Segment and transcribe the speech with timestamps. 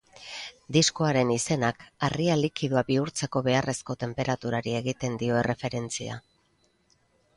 [0.75, 6.19] Diskoaren izenak harria likido bihurtzeko beharrezko tenperaturari egiten dio erreferentzia.